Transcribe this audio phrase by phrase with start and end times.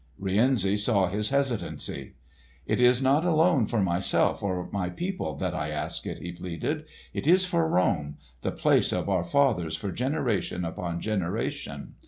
[0.19, 2.15] Rienzi saw his hesitancy.
[2.65, 6.85] "It is not alone for myself or my people that I ask it," he pleaded;
[7.13, 11.93] "it is for Rome—the place of our fathers for generation upon generation.